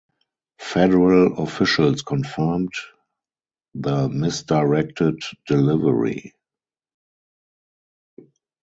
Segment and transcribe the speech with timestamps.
[0.57, 2.73] Federal officials confirmed
[3.75, 6.33] the misdirected delivery.